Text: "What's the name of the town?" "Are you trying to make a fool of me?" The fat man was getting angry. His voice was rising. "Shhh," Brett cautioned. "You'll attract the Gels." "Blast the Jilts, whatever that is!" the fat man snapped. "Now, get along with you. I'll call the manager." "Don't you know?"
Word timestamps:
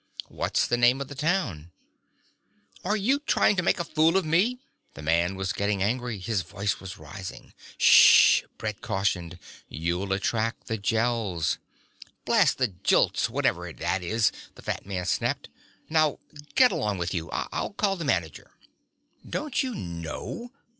"What's 0.29 0.65
the 0.65 0.77
name 0.77 0.99
of 0.99 1.09
the 1.09 1.13
town?" 1.13 1.69
"Are 2.83 2.97
you 2.97 3.19
trying 3.19 3.55
to 3.57 3.61
make 3.61 3.79
a 3.79 3.83
fool 3.83 4.17
of 4.17 4.25
me?" 4.25 4.57
The 4.95 5.01
fat 5.03 5.05
man 5.05 5.35
was 5.35 5.53
getting 5.53 5.83
angry. 5.83 6.17
His 6.17 6.41
voice 6.41 6.79
was 6.79 6.97
rising. 6.97 7.53
"Shhh," 7.77 8.41
Brett 8.57 8.81
cautioned. 8.81 9.37
"You'll 9.69 10.11
attract 10.11 10.65
the 10.65 10.79
Gels." 10.79 11.59
"Blast 12.25 12.57
the 12.57 12.69
Jilts, 12.69 13.29
whatever 13.29 13.71
that 13.71 14.01
is!" 14.01 14.31
the 14.55 14.63
fat 14.63 14.87
man 14.87 15.05
snapped. 15.05 15.49
"Now, 15.87 16.17
get 16.55 16.71
along 16.71 16.97
with 16.97 17.13
you. 17.13 17.29
I'll 17.31 17.73
call 17.73 17.95
the 17.95 18.03
manager." 18.03 18.49
"Don't 19.29 19.61
you 19.61 19.75
know?" 19.75 20.51